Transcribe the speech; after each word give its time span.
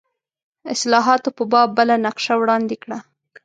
اصلاحاتو 0.73 1.29
په 1.37 1.43
باب 1.51 1.69
بله 1.77 1.95
نقشه 2.05 2.33
وړاندې 2.37 2.75
کړه. 2.83 2.97